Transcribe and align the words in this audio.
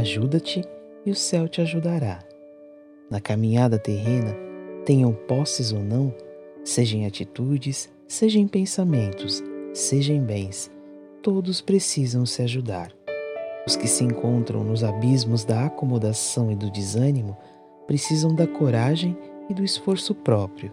Ajuda-te 0.00 0.64
e 1.04 1.10
o 1.10 1.14
céu 1.14 1.46
te 1.46 1.60
ajudará. 1.60 2.20
Na 3.10 3.20
caminhada 3.20 3.78
terrena, 3.78 4.34
tenham 4.86 5.12
posses 5.12 5.72
ou 5.72 5.80
não, 5.80 6.14
seja 6.64 6.96
em 6.96 7.04
atitudes, 7.04 7.90
seja 8.08 8.38
em 8.38 8.48
pensamentos, 8.48 9.42
seja 9.74 10.14
em 10.14 10.22
bens, 10.22 10.70
todos 11.22 11.60
precisam 11.60 12.24
se 12.24 12.40
ajudar. 12.40 12.90
Os 13.66 13.76
que 13.76 13.86
se 13.86 14.02
encontram 14.02 14.64
nos 14.64 14.82
abismos 14.82 15.44
da 15.44 15.66
acomodação 15.66 16.50
e 16.50 16.56
do 16.56 16.70
desânimo 16.70 17.36
precisam 17.86 18.34
da 18.34 18.46
coragem 18.46 19.14
e 19.50 19.54
do 19.54 19.62
esforço 19.62 20.14
próprio. 20.14 20.72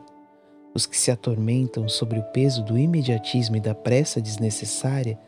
Os 0.74 0.86
que 0.86 0.98
se 0.98 1.12
atormentam 1.12 1.90
sobre 1.90 2.18
o 2.18 2.24
peso 2.32 2.64
do 2.64 2.78
imediatismo 2.78 3.58
e 3.58 3.60
da 3.60 3.76
pressa 3.76 4.22
desnecessária 4.22 5.20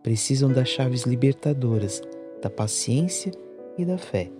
precisam 0.00 0.48
das 0.48 0.68
chaves 0.68 1.02
libertadoras 1.02 2.00
da 2.40 2.48
paciência 2.48 3.32
e 3.78 3.84
da 3.84 3.96
fé. 3.96 4.30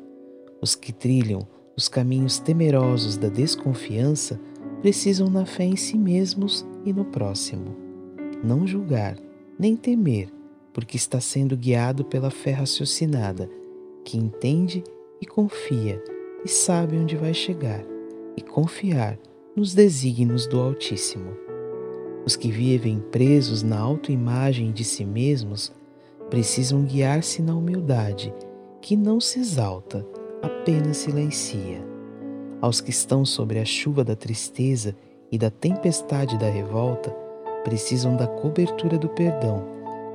Os 0.61 0.75
que 0.75 0.93
trilham 0.93 1.47
os 1.77 1.89
caminhos 1.89 2.41
temerosos 2.41 3.17
da 3.17 3.29
desconfiança 3.29 4.41
precisam 4.83 5.31
na 5.31 5.47
fé 5.47 5.63
em 5.63 5.77
si 5.77 5.97
mesmos 5.97 6.67
e 6.85 6.93
no 6.93 7.05
próximo. 7.05 7.77
Não 8.43 8.67
julgar, 8.67 9.17
nem 9.57 9.77
temer, 9.77 10.29
porque 10.73 10.97
está 10.97 11.21
sendo 11.21 11.57
guiado 11.57 12.05
pela 12.05 12.31
fé 12.31 12.51
raciocinada, 12.51 13.49
que 14.05 14.19
entende 14.19 14.83
e 15.21 15.27
confia 15.27 16.03
e 16.45 16.49
sabe 16.49 16.97
onde 16.97 17.17
vai 17.17 17.35
chegar, 17.35 17.85
e 18.37 18.43
confiar 18.43 19.19
nos 19.55 19.75
desígnios 19.75 20.47
do 20.47 20.61
Altíssimo. 20.61 21.37
Os 22.25 22.37
que 22.37 22.51
vivem 22.51 23.01
presos 23.13 23.63
na 23.63 23.79
autoimagem 23.79 24.73
de 24.73 24.85
si 24.85 25.05
mesmos 25.05 25.73
precisam 26.29 26.83
guiar-se 26.83 27.41
na 27.41 27.55
humildade, 27.55 28.33
que 28.81 28.97
não 28.97 29.21
se 29.21 29.41
exalta, 29.41 30.07
apenas 30.43 30.99
silencia. 30.99 31.85
Aos 32.61 32.81
que 32.81 32.91
estão 32.91 33.25
sobre 33.25 33.59
a 33.59 33.65
chuva 33.65 34.05
da 34.05 34.17
tristeza 34.17 34.95
e 35.31 35.39
da 35.39 35.51
tempestade 35.51 36.39
da 36.39 36.49
revolta, 36.49 37.11
precisam 37.65 38.17
da 38.17 38.27
cobertura 38.27 38.99
do 38.99 39.09
perdão, 39.09 39.65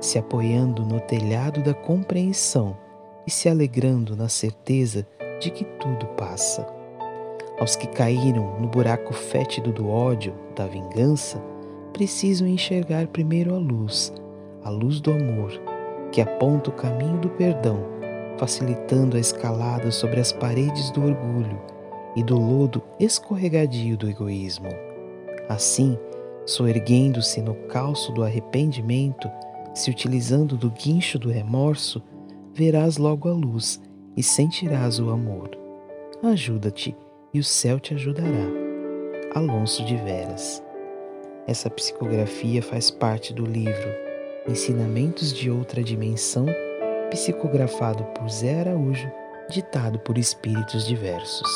se 0.00 0.18
apoiando 0.18 0.84
no 0.84 1.00
telhado 1.00 1.62
da 1.62 1.72
compreensão 1.72 2.76
e 3.26 3.30
se 3.30 3.48
alegrando 3.48 4.16
na 4.16 4.28
certeza 4.28 5.06
de 5.40 5.50
que 5.50 5.64
tudo 5.64 6.06
passa. 6.16 6.66
Aos 7.58 7.76
que 7.76 7.86
caíram 7.86 8.58
no 8.60 8.68
buraco 8.68 9.12
fétido 9.12 9.72
do 9.72 9.88
ódio, 9.88 10.34
da 10.56 10.66
vingança, 10.66 11.40
precisam 11.92 12.48
enxergar 12.48 13.06
primeiro 13.06 13.54
a 13.54 13.58
luz, 13.58 14.12
a 14.64 14.70
luz 14.70 15.00
do 15.00 15.12
amor, 15.12 15.52
que 16.10 16.20
aponta 16.20 16.70
o 16.70 16.72
caminho 16.72 17.18
do 17.18 17.28
perdão, 17.30 17.78
facilitando 18.38 19.16
a 19.16 19.20
escalada 19.20 19.90
sobre 19.90 20.20
as 20.20 20.32
paredes 20.32 20.90
do 20.90 21.04
orgulho 21.04 21.60
e 22.16 22.22
do 22.22 22.38
lodo 22.38 22.82
escorregadio 22.98 23.96
do 23.96 24.08
egoísmo. 24.08 24.68
Assim, 25.48 25.98
soerguendo-se 26.46 27.42
no 27.42 27.54
calço 27.68 28.12
do 28.12 28.22
arrependimento, 28.22 29.30
se 29.74 29.90
utilizando 29.90 30.56
do 30.56 30.70
guincho 30.70 31.18
do 31.18 31.30
remorso, 31.30 32.02
verás 32.52 32.96
logo 32.96 33.28
a 33.28 33.32
luz 33.32 33.80
e 34.16 34.22
sentirás 34.22 35.00
o 35.00 35.10
amor. 35.10 35.50
Ajuda-te 36.22 36.96
e 37.32 37.40
o 37.40 37.44
céu 37.44 37.80
te 37.80 37.94
ajudará. 37.94 38.46
Alonso 39.34 39.84
de 39.84 39.96
Veras. 39.96 40.62
Essa 41.46 41.68
psicografia 41.68 42.62
faz 42.62 42.90
parte 42.90 43.34
do 43.34 43.44
livro 43.44 44.04
Ensinamentos 44.48 45.32
de 45.32 45.50
Outra 45.50 45.82
Dimensão, 45.82 46.46
psicografado 47.12 48.04
por 48.14 48.30
Zé 48.30 48.60
Araújo, 48.60 49.12
ditado 49.48 49.98
por 49.98 50.18
espíritos 50.18 50.86
diversos. 50.86 51.48